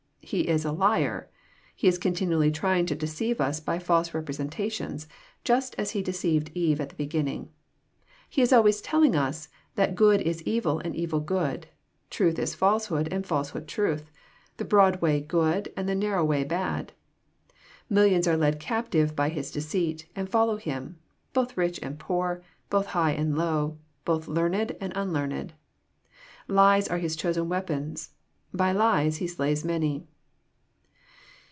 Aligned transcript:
—He 0.41 0.47
is 0.47 0.63
a 0.63 0.71
liar! 0.71 1.29
He 1.75 1.89
is 1.89 1.97
continually 1.97 2.51
trying 2.51 2.85
to 2.85 2.95
deceive 2.95 3.41
us 3.41 3.59
by 3.59 3.79
false 3.79 4.11
represen 4.11 4.49
tations, 4.49 5.05
just 5.43 5.75
as 5.77 5.91
he 5.91 6.01
deceived 6.01 6.51
Eve 6.53 6.79
at 6.79 6.87
the 6.89 6.95
beginning. 6.95 7.49
He 8.29 8.41
is 8.41 8.53
always 8.53 8.79
telling 8.79 9.13
us 9.13 9.49
that 9.75 9.93
good 9.95 10.21
is 10.21 10.41
evil 10.43 10.79
and 10.79 10.95
evil 10.95 11.19
good,— 11.19 11.67
truth 12.11 12.39
is 12.39 12.55
falsehood 12.55 13.09
and 13.11 13.25
falsehood 13.27 13.67
truth,— 13.67 14.09
the 14.57 14.63
bi 14.63 14.91
oad 14.91 15.01
way 15.01 15.19
good 15.19 15.73
and 15.75 15.89
the 15.89 15.95
narrow 15.95 16.23
way 16.23 16.45
bad. 16.45 16.93
Millions 17.89 18.25
are 18.25 18.37
led 18.37 18.57
captive 18.57 19.13
by 19.17 19.27
his 19.27 19.51
deceit, 19.51 20.07
and 20.15 20.29
follow 20.29 20.55
him, 20.55 20.97
both 21.33 21.57
rich 21.57 21.77
and 21.83 21.99
poor, 21.99 22.41
both 22.69 22.85
high 22.95 23.11
and 23.11 23.37
low, 23.37 23.77
both 24.05 24.29
learned 24.29 24.77
and 24.79 24.93
unlearned. 24.95 25.51
Lies 26.47 26.87
are 26.87 26.99
his 26.99 27.17
chosen 27.17 27.49
weapons. 27.49 28.11
By 28.53 28.71
lies 28.71 29.17
he 29.17 29.27
slays 29.27 29.65
many. 29.65 30.07